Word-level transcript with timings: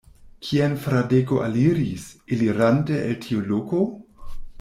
Kien 0.45 0.71
Fradeko 0.85 1.37
aliris, 1.47 2.07
elirante 2.37 2.97
el 3.11 3.21
tiu 3.27 3.45
loko? 3.53 3.83